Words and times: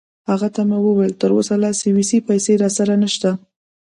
هغه 0.29 0.47
ته 0.55 0.61
مې 0.69 0.77
وویل: 0.85 1.13
تراوسه 1.21 1.55
لا 1.63 1.71
سویسی 1.81 2.17
پیسې 2.29 2.53
راسره 2.61 2.95
نشته. 3.03 3.29